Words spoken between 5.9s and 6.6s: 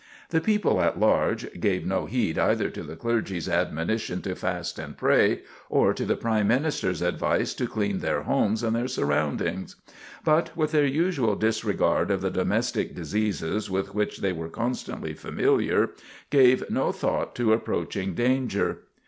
to the Prime